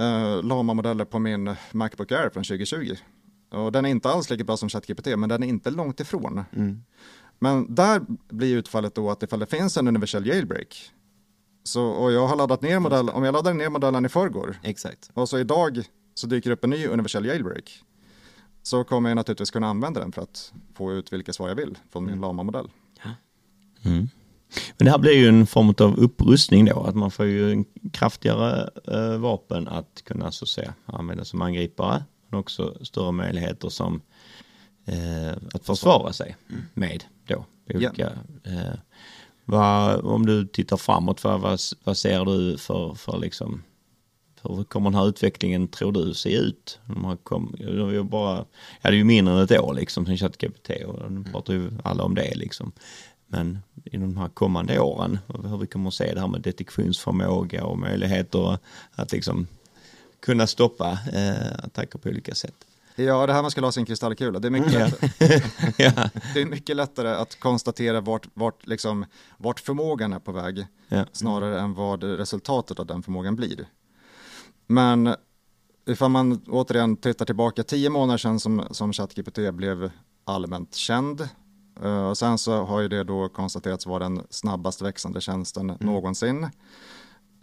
[0.00, 2.94] eh, Lama-modeller på min Macbook Air från 2020.
[3.50, 6.44] Och den är inte alls lika bra som ChatGPT, men den är inte långt ifrån.
[6.52, 6.82] Mm.
[7.38, 10.92] Men där blir utfallet då att ifall det finns en universell jailbreak,
[11.62, 15.10] så, och jag har laddat ner modellen, om jag laddar ner modellen i förrgår, Exakt.
[15.14, 15.82] och så idag
[16.14, 17.84] så dyker upp en ny universell jailbreak,
[18.62, 21.78] så kommer jag naturligtvis kunna använda den för att få ut vilka svar jag vill
[21.90, 22.22] från min mm.
[22.22, 22.70] Lama-modell.
[23.04, 23.10] Ja.
[23.90, 24.08] Mm.
[24.76, 27.64] Men det här blir ju en form av upprustning då, att man får ju en
[27.92, 33.68] kraftigare eh, vapen att kunna så att säga använda som angripare, men också större möjligheter
[33.68, 34.00] som
[34.84, 36.62] eh, att försvara sig mm.
[36.74, 37.44] med då.
[37.74, 38.12] Olika,
[38.44, 38.66] yeah.
[38.66, 38.74] eh,
[39.44, 43.62] vad, om du tittar framåt, för, vad, vad ser du för, för liksom
[44.42, 46.78] hur kommer den här utvecklingen, tror du, se ut?
[46.86, 48.44] De kom, de bara, ja,
[48.82, 52.04] det är ju mindre än ett år liksom sen ChatGPT och nu pratar ju alla
[52.04, 52.72] om det liksom.
[53.32, 57.64] Men i de här kommande åren, hur vi kommer att se det här med detektionsförmåga
[57.64, 58.58] och möjligheter
[58.92, 59.46] att liksom
[60.20, 62.54] kunna stoppa eh, attacker på olika sätt.
[62.96, 64.90] Ja, det här man ska ha sin kristallkula, det är mycket mm.
[64.90, 65.40] lättare.
[65.76, 66.08] ja.
[66.34, 69.04] Det är mycket lättare att konstatera vart, vart, liksom,
[69.38, 71.04] vart förmågan är på väg, ja.
[71.12, 73.66] snarare än vad resultatet av den förmågan blir.
[74.66, 75.14] Men
[75.86, 79.90] ifall man återigen tittar tillbaka tio månader sedan som, som ChatGPT blev
[80.24, 81.28] allmänt känd
[81.88, 85.86] och sen så har ju det då konstaterats vara den snabbast växande tjänsten mm.
[85.86, 86.48] någonsin.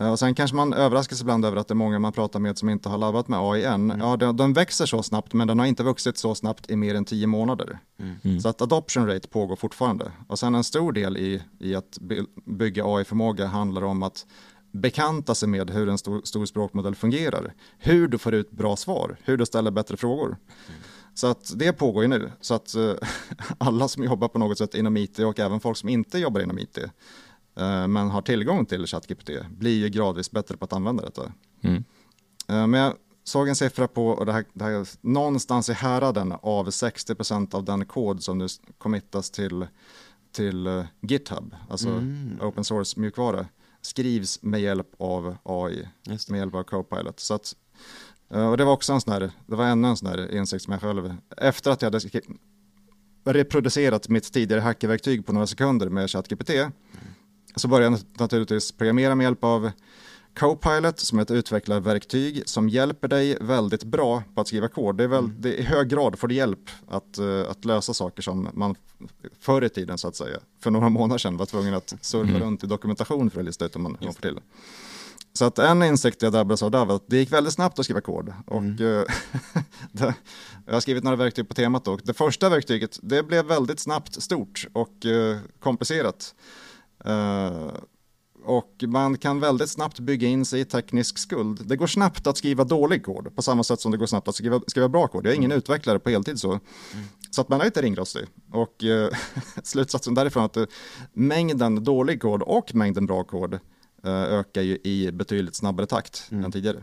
[0.02, 2.58] Uh, och sen kanske man överraskas ibland över att det är många man pratar med
[2.58, 3.91] som inte har labbat med AI än.
[3.91, 4.00] Mm.
[4.00, 6.95] Ja, den, den, växer så snabbt men den har inte vuxit så snabbt i mer
[6.95, 7.80] än tio månader.
[8.00, 8.15] Mm.
[8.23, 8.39] mm.
[8.39, 10.12] Så att adoption rate pågår fortfarande.
[10.28, 11.97] Och sen en stor del i, i att
[12.45, 14.26] bygga AI-förmåga handlar om att
[14.71, 17.54] bekanta sig med hur en stor, stor språkmodell fungerar.
[17.78, 20.28] Hur du får ut bra svar, hur du ställer bättre frågor.
[20.28, 20.80] Mm.
[21.17, 22.32] Så att det pågår ju nu.
[22.41, 22.95] Så att uh,
[23.58, 26.60] alla som jobbar på något sätt inom IT och även folk som inte jobbar inom
[26.60, 31.32] IT uh, men har tillgång till ChatGPT blir ju gradvis bättre på att använda detta.
[31.62, 31.75] Mm.
[32.51, 36.34] Uh, men jag såg en siffra på, och det här, det här någonstans i häraden
[36.41, 39.67] av 60% av den kod som nu committas till,
[40.32, 42.39] till GitHub, alltså mm.
[42.41, 43.45] open source mjukvara,
[43.82, 45.88] skrivs med hjälp av AI,
[46.30, 47.19] med hjälp av Copilot.
[47.19, 47.66] Så att Eh,
[48.28, 50.72] och det var också en sån här, det var ännu en sån här insikt som
[50.72, 52.10] jag själv, efter att jag hade
[53.26, 56.72] reproducerat mitt tidigare hackerverktyg på några sekunder med ChatGPT, mm.
[57.56, 59.72] så började jag naturligtvis programmera med hjälp av
[60.40, 64.98] Copilot som är ett utvecklarverktyg som hjälper dig väldigt bra på att skriva kod.
[64.98, 65.36] Det är, väl, mm.
[65.40, 68.76] det är i hög grad får du hjälp att, uh, att lösa saker som man
[69.40, 72.42] förr i tiden så att säga, för några månader sedan var tvungen att surfa mm.
[72.42, 74.40] runt i dokumentation för att lista ut om man får till.
[75.38, 77.86] Så att en insikt jag drabbades av där var att det gick väldigt snabbt att
[77.86, 78.34] skriva kod.
[78.45, 79.00] Och, mm.
[79.00, 79.04] Eh,
[79.91, 80.13] det,
[80.65, 81.97] jag har skrivit några verktyg på temat då.
[82.04, 86.36] Det första verktyget, det blev väldigt snabbt stort och uh, komplicerat.
[87.08, 87.71] Uh,
[88.45, 91.67] och man kan väldigt snabbt bygga in sig i teknisk skuld.
[91.67, 94.36] Det går snabbt att skriva dålig kod på samma sätt som det går snabbt att
[94.36, 95.26] skriva, skriva bra kod.
[95.26, 95.58] Jag är ingen mm.
[95.58, 96.52] utvecklare på heltid så.
[96.52, 96.62] Mm.
[97.32, 98.26] så att man är lite ringrostig.
[98.52, 99.10] Och eh,
[99.63, 100.65] slutsatsen därifrån att eh,
[101.13, 103.60] mängden dålig kod och mängden bra kod eh,
[104.10, 106.82] ökar ju i betydligt snabbare takt än tidigare.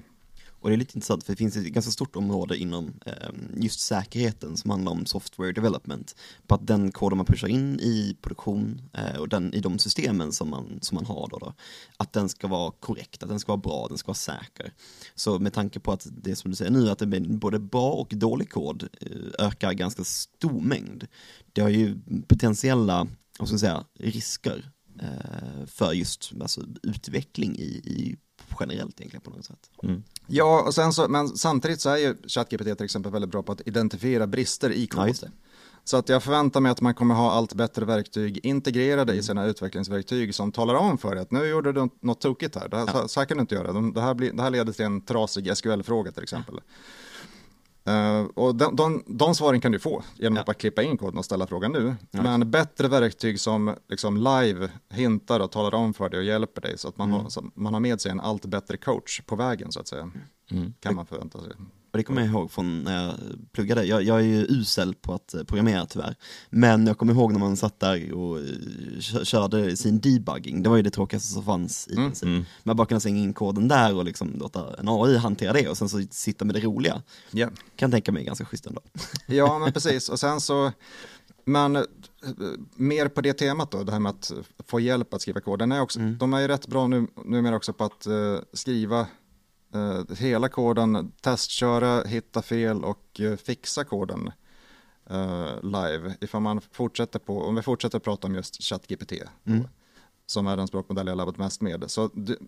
[0.65, 3.13] Och det är lite intressant för det finns ett ganska stort område inom eh,
[3.57, 6.17] just säkerheten som handlar om software development.
[6.47, 10.33] På att den koden man pushar in i produktion eh, och den, i de systemen
[10.33, 11.55] som man, som man har då, då,
[11.97, 14.73] att den ska vara korrekt, att den ska vara bra, den ska vara säker.
[15.15, 17.93] Så med tanke på att det som du säger nu, att det blir både bra
[17.93, 21.07] och dålig kod eh, ökar ganska stor mängd.
[21.53, 23.07] Det har ju potentiella,
[23.39, 24.74] vad ska säga, risker eh,
[25.67, 28.17] för just alltså, utveckling i, i
[28.61, 29.71] generellt egentligen på något sätt.
[29.83, 30.03] Mm.
[30.27, 33.53] Ja, och sen så, men samtidigt så är ju ChatGPT till exempel väldigt bra på
[33.53, 35.19] att identifiera brister i kod.
[35.23, 35.29] Ja.
[35.85, 39.45] Så att jag förväntar mig att man kommer ha allt bättre verktyg integrerade i sina
[39.45, 42.87] utvecklingsverktyg som talar om för dig att nu gjorde du något tokigt här, det här,
[42.87, 44.85] så, så här kan du inte göra, De- det här, blir, det här leder till
[44.85, 46.61] en trasig SQL-fråga till exempel.
[47.87, 50.41] Eh, och de, de, de svaren kan du få genom Ja.
[50.41, 51.95] att bara klippa in koden och ställa frågan nu.
[52.11, 56.79] Men bättre verktyg som liksom live hintar och talar om för dig och hjälper dig
[56.79, 59.37] så att man, har, så att man har med sig en allt bättre coach på
[59.37, 60.11] vägen så att säga.
[60.81, 61.53] Kan man förvänta sig.
[61.95, 63.15] Och det kommer jag ihåg från när jag
[63.53, 63.85] pluggade.
[63.85, 66.17] Jag, jag är ju usel på att eh, programmera tyvärr.
[66.51, 68.45] Men jag kommer ihåg när man satt där och eh,
[69.01, 70.63] kö- körde sin debugging.
[70.63, 72.29] Det var ju det tråkigaste som fanns i princip.
[72.63, 75.79] Man bara kunde slänga in koden där och liksom låta en AI hantera det och
[75.79, 77.03] sen så sitta med det roliga.
[77.31, 77.49] Ja.
[77.77, 78.81] Kan tänka mig ganska schysst ändå.
[79.27, 80.09] Ja, men precis.
[80.09, 80.73] Och sen så,
[81.45, 81.83] men eh,
[82.77, 84.33] mer på det temat då, det här med att
[84.67, 85.59] få hjälp att skriva kod.
[85.59, 89.07] Den är också, De är ju rätt bra nu, numera också på att eh, skriva
[89.75, 94.33] eh, hela koden, testköra, hitta fel och eh, fixa koden
[95.11, 96.15] eh, live.
[96.21, 99.13] Ifall man fortsätter på, om vi fortsätter prata om just ChatGPT,
[99.45, 99.53] då,
[100.27, 101.85] som är den språkmodell jag labbat mest med.
[101.91, 102.39] Så du,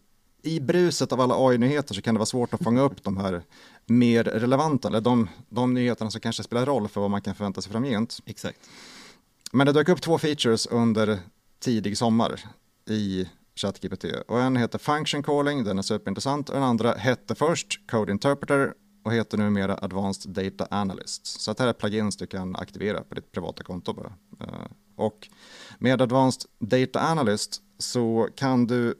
[0.42, 3.42] i bruset av alla AI-nyheter så kan det vara svårt att fånga upp de här
[3.86, 7.62] mer relevanta, eller de, de nyheterna som kanske spelar roll för vad man kan förvänta
[7.62, 8.18] sig framgent.
[8.26, 8.58] Exakt.
[9.52, 11.18] Men det dök upp två features under
[11.58, 12.40] tidig sommar
[12.88, 14.04] i ChatGPT.
[14.28, 16.48] Och en heter Function Calling, den är superintressant.
[16.48, 21.26] Och den andra hette först Code Interpreter och heter numera Advanced Data Analyst.
[21.26, 24.12] Så att det här är plugins du kan aktivera på ditt privata konto bara.
[24.40, 24.66] Eh,
[24.96, 25.28] Och
[25.78, 28.94] med Advanced Data Analyst så kan du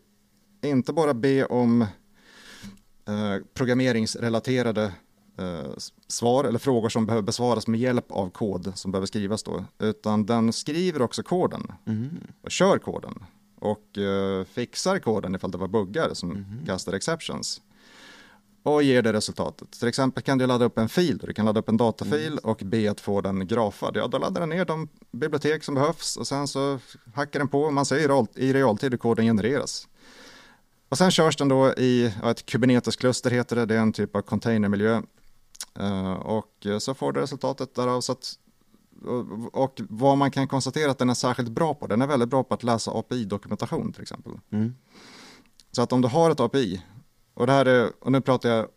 [0.64, 4.92] inte bara be om eh, programmeringsrelaterade
[5.38, 5.70] eh,
[6.08, 10.26] svar eller frågor som behöver besvaras med hjälp av kod som behöver skrivas då, utan
[10.26, 11.72] den skriver också koden
[12.42, 13.24] och kör koden
[13.66, 17.60] och eh, fixar koden ifall det var buggar som kastar exceptions
[18.62, 19.70] och ger det resultatet.
[19.70, 22.62] Till exempel kan du ladda upp en fil, du kan ladda upp en datafil och
[22.64, 23.96] be att få den grafad.
[23.96, 26.78] Ja, då laddar den ner de bibliotek som behövs och sen så
[27.14, 29.88] hackar den på och man ser i real- i realtid hur koden genereras.
[30.88, 34.16] Och sen körs den då i ja, ett Kubernetes-kluster heter det, det är en typ
[34.16, 35.02] av containermiljö.
[35.78, 38.00] Eh, och så får du resultatet därav.
[38.00, 38.34] Så att,
[39.52, 42.44] och, vad man kan konstatera att den är särskilt bra på, den är väldigt bra
[42.44, 44.32] på att läsa API-dokumentation till exempel.
[44.52, 44.74] Mm.
[45.72, 46.82] Så att om du har ett API,
[47.34, 48.68] och det här är, och nu pratar jag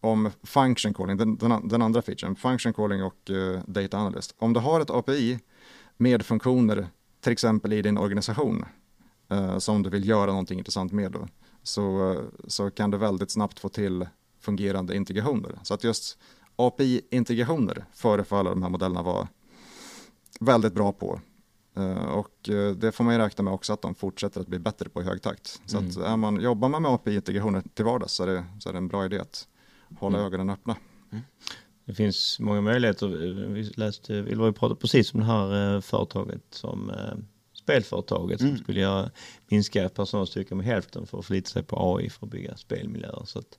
[0.00, 4.34] om function calling, den, den, den andra featuren, function calling och eh, data analyst.
[4.38, 5.38] Om du har ett API
[5.96, 6.88] med funktioner,
[7.20, 8.64] till exempel i din organisation,
[9.30, 11.28] eh, som du vill göra någonting intressant med då,
[11.62, 14.06] så, eh, så kan du väldigt snabbt få till
[14.40, 15.58] fungerande integrationer.
[15.62, 16.18] Så att just
[16.56, 19.28] API-integrationer förefaller de här modellerna vara
[20.38, 21.20] väldigt bra på.
[21.76, 24.58] Eh, Och eh, det får man ju räkna med också att de fortsätter att bli
[24.58, 25.60] bättre på i hög takt.
[25.66, 28.72] Så att är man, jobbar man med API-integrationer till vardags så är, det, så är
[28.72, 29.48] det en bra idé att
[29.98, 30.76] hålla ögonen öppna.
[31.84, 33.08] Det finns många möjligheter.
[33.48, 34.12] Vi läste,
[34.46, 36.92] ju pratade precis om det här eh, företaget som
[37.54, 39.10] spelföretaget som skulle göra,
[39.48, 43.22] minska personalstyrkan med hälften för att förlita sig på AI för att bygga spelmiljöer.
[43.24, 43.58] Så att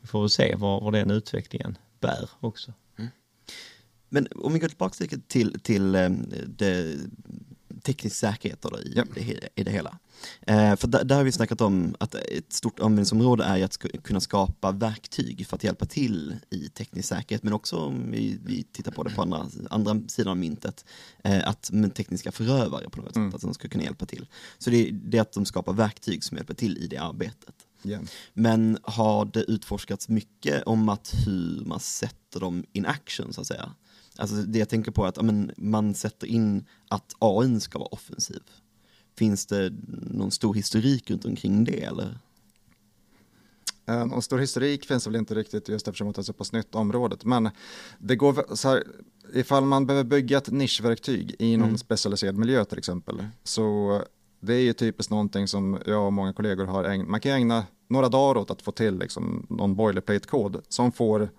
[0.00, 2.72] vi får väl se var, var den utvecklingen bär också.
[4.08, 6.08] Men om vi går tillbaka till, till, till eh,
[6.46, 6.96] det,
[7.82, 9.04] teknisk säkerhet då i, Ja.
[9.14, 9.98] det, i det hela.
[10.42, 14.00] Eh, för där, där har vi snackat om att ett stort användningsområde är att sk-
[14.02, 18.62] kunna skapa verktyg för att hjälpa till i teknisk säkerhet, men också om vi, vi
[18.62, 20.84] tittar på det på andra, andra sidan av myntet,
[21.24, 24.26] eh, att med tekniska förövare på något sätt, att de ska kunna hjälpa till.
[24.58, 27.54] Så det, det är att de skapar verktyg som hjälper till i det arbetet.
[27.84, 28.02] Yeah.
[28.34, 33.46] Men har det utforskats mycket om att hur man sätter dem in action så att
[33.46, 33.74] säga?
[34.18, 37.78] Alltså det jag tänker på är att ja, men, man sätter in att AI ska
[37.78, 38.42] vara offensiv.
[39.18, 39.72] Finns det
[40.10, 42.18] någon stor historik runt omkring det eller?
[43.86, 46.52] Eh, Någon stor historik finns det väl inte riktigt just eftersom det är så pass
[46.52, 47.24] nytt området.
[47.24, 47.50] Men
[47.98, 48.84] det går så här,
[49.34, 53.26] ifall man behöver bygga ett nischverktyg i någon specialiserad miljö till exempel.
[53.44, 54.02] Så
[54.40, 57.64] det är ju typiskt någonting som jag och många kollegor har ägnat, man kan ägna
[57.88, 61.30] några dagar åt att få till liksom någon boilerplate-kod som får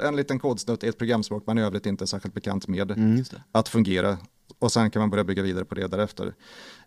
[0.00, 3.24] en liten kodsnutt i ett programspråk man i övrigt inte är särskilt bekant med Mm,
[3.52, 4.18] att fungera
[4.58, 6.34] och sen kan man börja bygga vidare på det därefter.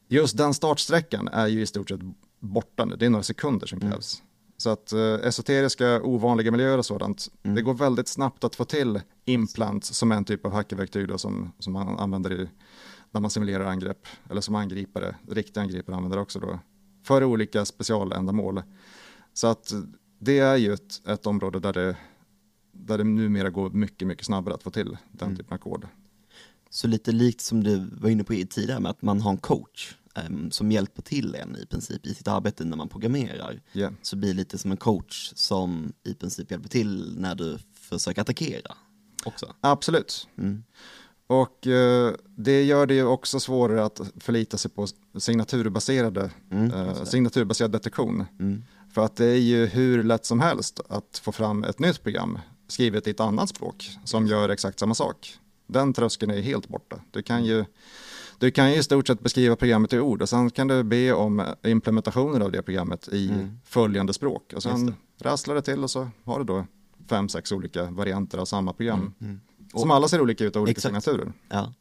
[0.08, 2.00] Just den startsträckan är ju i stort sett
[2.40, 3.92] borta nu, det är några sekunder som Mm.
[3.92, 4.24] krävs.
[4.58, 7.56] Så att eh, esoteriska, ovanliga miljöer och sådant, Mm.
[7.56, 11.18] det går väldigt snabbt att få till implant som är en typ av hackerverktyg då,
[11.18, 12.50] som, som man använder i,
[13.12, 16.60] när man simulerar angrepp, eller som angripare, riktiga angripare använder också då,
[17.04, 18.62] för olika specialändamål.
[19.34, 19.74] Så att
[20.20, 21.96] det är ju ett, ett område där det,
[22.86, 25.38] där det numera går mycket, mycket snabbare att få till den Mm.
[25.38, 25.88] typen av kod.
[26.70, 29.96] Så lite likt som du var inne på tidigare med att man har en coach
[30.16, 33.62] em, som hjälper till en i princip i sitt arbete när man programmerar.
[33.74, 33.94] Yeah.
[34.02, 38.22] Så blir det lite som en coach som i princip hjälper till när du försöker
[38.22, 38.76] attackera
[39.26, 39.54] också.
[39.62, 40.28] Absolut.
[40.38, 40.64] Mm.
[41.28, 44.88] Och eh, det gör det ju också svårare att förlita sig på
[45.20, 48.26] signaturbaserade, Mm, eh, signaturbaserad detektion.
[48.40, 48.64] Mm.
[48.94, 52.40] För att det är ju hur lätt som helst att få fram ett nytt program
[52.72, 55.34] skrivet i ett annat språk som gör exakt samma sak.
[55.68, 57.02] Den tröskeln är helt borta.
[57.12, 57.66] Du kan ju,
[58.40, 61.14] du kan ju i stort sett beskriva programmet i ord och sen kan du be
[61.14, 63.60] om implementationer av det programmet i Mm.
[63.66, 64.54] följande språk.
[64.56, 66.66] Och sen rasslar det till och så har du då
[67.10, 69.14] fem, sex olika varianter av samma program.
[69.22, 69.40] Mm.
[69.74, 71.04] Som alla ser olika ut och olika Exakt.
[71.04, 71.34] signaturer.
[71.50, 71.74] Ja.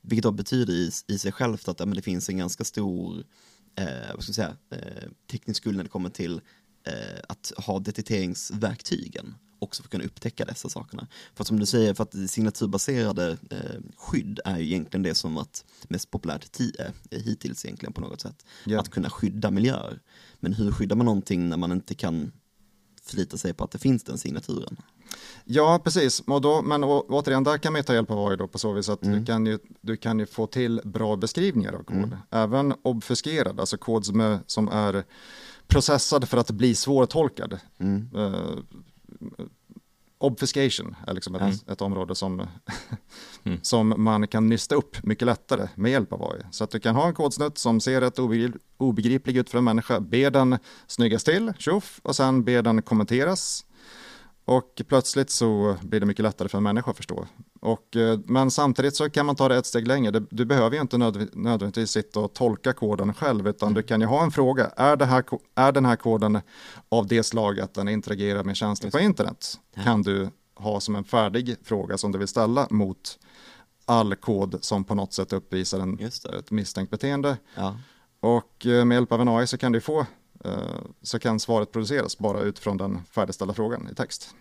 [0.00, 3.24] Vilket då betyder i, i sig självt att ja, men det finns en ganska stor
[3.78, 6.40] eh, vad ska säga, eh, teknisk skuld när det kommer till
[6.86, 11.06] eh, att ha detekteringsverktygen också för att kunna upptäcka dessa sakerna.
[11.34, 15.34] För att som du säger, för att signaturbaserade eh, skydd är ju egentligen det som
[15.34, 18.44] varit mest populärt ti- eh, hittills egentligen på något sätt.
[18.64, 18.80] Ja.
[18.80, 20.00] Att kunna skydda miljöer.
[20.40, 22.32] Men hur skyddar man någonting när man inte kan
[23.02, 24.76] förlita sig på att det finns den signaturen?
[25.44, 26.20] Ja, precis.
[26.20, 28.58] Och då, men å, återigen, där kan man ju ta hjälp av AI då på
[28.58, 29.18] så vis att Mm.
[29.20, 31.96] du, kan ju, du kan ju få till bra beskrivningar av kod.
[31.96, 32.16] Mm.
[32.30, 35.04] Även obfuskerad, alltså kod som är, som är
[35.66, 37.58] processad för att bli svårtolkad.
[37.78, 38.08] Mm.
[38.16, 38.58] Uh,
[40.18, 41.54] obfuscation är liksom ett, Mm.
[41.66, 42.46] ett område som,
[43.44, 43.58] Mm.
[43.62, 46.40] som man kan nysta upp mycket lättare med hjälp av AI.
[46.50, 49.64] Så att du kan ha en kodsnutt som ser rätt obegrip, obegriplig ut för en
[49.64, 53.66] människa, be den snyggas till, tjoff, och sen be den kommenteras.
[54.44, 57.26] Och plötsligt så blir det mycket lättare för en människa att förstå.
[57.64, 60.20] Och, eh, men samtidigt så kan man ta det ett steg längre.
[60.30, 64.06] Du, behöver ju inte nödv- nödvändigtvis sitta och tolka koden själv, utan du kan ju
[64.06, 64.70] ha en fråga.
[64.76, 65.24] Är, det här,
[65.54, 66.40] är den här koden
[66.88, 69.60] av det slag att den interagerar med tjänster på internet?
[69.84, 73.18] Kan du ha som en färdig fråga som du vill ställa mot
[73.84, 76.00] all kod som på något sätt uppvisar en,
[76.38, 77.36] ett misstänkt beteende.
[77.54, 77.76] Ja.
[78.20, 80.06] Och eh, med hjälp av en AI så kan du få
[80.44, 80.56] eh,
[81.02, 84.34] så kan svaret produceras bara utifrån den färdigställda frågan i text.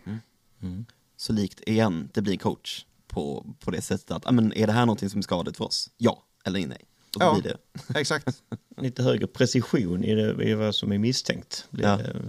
[0.61, 0.85] Mm.
[1.17, 4.73] Så likt igen, det blir coach på, på det sättet att, ah, men är det
[4.73, 5.89] här någonting som är skadligt för oss?
[5.97, 6.77] Ja eller nej.
[7.07, 7.33] Och så Ja.
[7.41, 7.57] blir det.
[7.99, 8.43] Exakt.
[8.77, 11.67] Lite högre precision i, det, i vad som är misstänkt.
[11.69, 11.97] Blir Ja.
[11.97, 12.19] det, eh,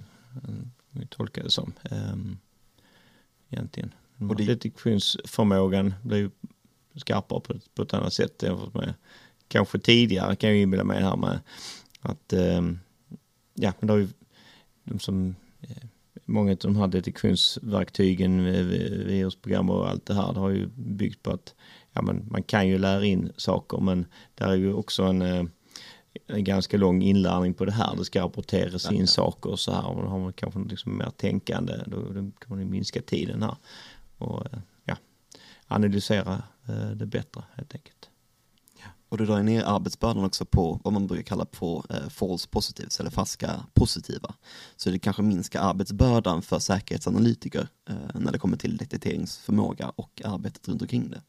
[0.90, 1.72] vi tolkar det som.
[1.90, 2.38] Um,
[3.50, 3.94] egentligen.
[4.30, 6.30] Och det- Detektionsförmågan blir ju
[6.96, 8.94] skarpare på, ett- på ett annat sätt jämfört med
[9.48, 11.40] kanske tidigare kan jag inbilla mig här med
[12.00, 12.80] att ehm,
[13.54, 14.08] ja, men det har ju
[14.84, 15.86] de som eh,
[16.24, 18.64] många av de här detektionsverktygen, eh,
[19.06, 21.54] virusprogram och allt det här, det har ju byggt på att
[21.92, 25.44] ja, men man kan ju lära in saker, men där är ju också en, eh,
[26.26, 27.96] en ganska lång inlärning på det här.
[27.96, 29.86] Det ska rapporteras in saker och så här.
[29.86, 33.42] Och då har man kanske liksom mer tänkande, då, då kan man ju minska tiden
[33.42, 33.56] här
[34.18, 34.96] och eh, ja,
[35.66, 36.42] analysera
[36.94, 38.10] det bättre helt enkelt.
[39.14, 43.00] Och det drar ner arbetsbördan också på vad man brukar kalla på eh, false positives
[43.00, 44.34] eller falska positiva.
[44.76, 50.68] Så det kanske minskar arbetsbördan för säkerhetsanalytiker eh, när det kommer till detekteringsförmåga och arbetet
[50.68, 51.22] runt omkring det.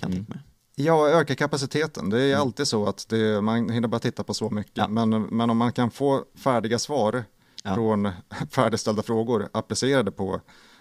[0.00, 0.26] Kan Mm.
[0.28, 0.38] mig.
[0.74, 2.10] Ja, öka kapaciteten.
[2.10, 4.72] Det är alltid så att det, man hinner bara titta på så mycket.
[4.76, 4.88] Ja.
[4.88, 7.24] Men, men om man kan få färdiga svar
[7.64, 7.74] Ja.
[7.74, 8.10] från
[8.50, 10.40] färdigställda frågor applicerade på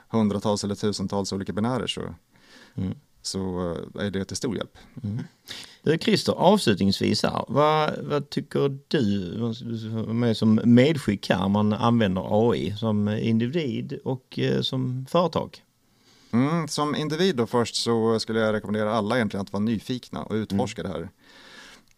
[0.09, 2.01] hundratals eller tusentals olika binärer så,
[2.75, 2.97] Mm.
[3.21, 4.77] så eh, är det till stor hjälp.
[5.85, 12.75] Du Christer, avslutningsvis här, vad, vad tycker du, med som medskick här, man använder AI
[12.77, 15.61] som individ och eh, som företag?
[16.31, 20.33] Mm, som individ då först så skulle jag rekommendera alla egentligen att vara nyfikna och
[20.33, 20.91] utforska Mm.
[20.93, 20.97] det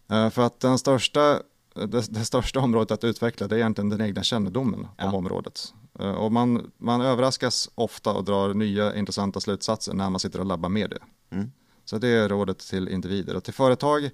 [0.10, 0.26] här.
[0.26, 1.40] Eh, för att den största,
[1.74, 5.14] det, det största området att utveckla det är egentligen den egna kännedomen om Ja.
[5.14, 5.74] området.
[6.00, 10.46] Eh, och man, man överraskas ofta och drar nya intressanta slutsatser när man sitter och
[10.46, 11.00] labbar med det.
[11.36, 11.52] Mm.
[11.90, 13.36] Så det är rådet till individer.
[13.36, 14.10] Och till företag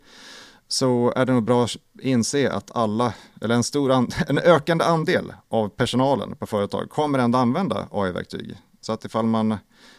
[0.68, 4.86] så är det nog bra att inse att alla, eller en, stor and, en ökande
[4.86, 8.58] andel av personalen på företag kommer ändå använda AI-verktyg.
[8.82, 9.58] Så att ifall man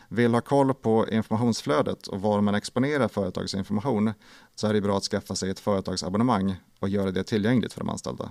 [0.08, 4.12] vill ha koll på informationsflödet och var man exponerar företagsinformation
[4.54, 7.88] så är det bra att skaffa sig ett företagsabonnemang och göra det tillgängligt för de
[7.88, 8.30] anställda.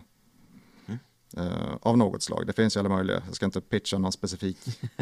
[1.38, 2.48] Eh, av något slag.
[2.48, 4.58] Det finns ju alla möjliga, jag ska inte pitcha någon specifik,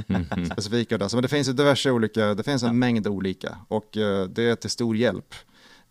[0.52, 4.28] specifika där, men det finns ju diverse olika, det finns en mängd olika och eh,
[4.28, 5.36] det är till stor hjälp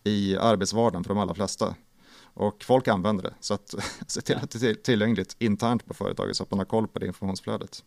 [0.04, 1.74] i arbetsvardagen för de allra flesta.
[2.22, 3.74] Och folk använder det, så att
[4.06, 6.98] se till att det är tillgängligt internt på företaget så att man har koll på
[6.98, 7.84] det informationsflödet.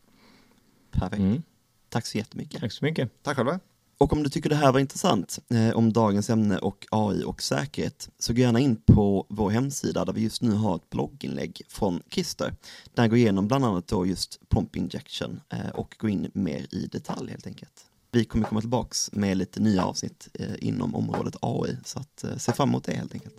[0.91, 1.19] Perfekt.
[1.19, 1.43] Mm.
[1.89, 2.61] Tack så jättemycket.
[2.61, 3.23] Tack så mycket.
[3.23, 3.59] Tack själva.
[4.03, 7.41] Och om du tycker det här var intressant eh, om dagens ämne och AI och
[7.41, 11.61] säkerhet så gå gärna in på vår hemsida där vi just nu har ett blogginlägg
[11.67, 12.53] från Kister
[12.93, 16.67] där jag går igenom bland annat då just prompt injection eh, och gå in mer
[16.75, 17.85] i detalj helt enkelt.
[18.11, 22.37] Vi kommer komma tillbaks med lite nya avsnitt eh, inom området AI så att eh,
[22.37, 23.35] se fram emot det helt enkelt.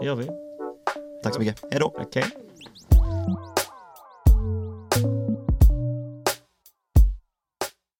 [0.00, 0.26] Det gör vi.
[1.22, 1.94] Tack så mycket, hej då!
[1.98, 2.24] Okej.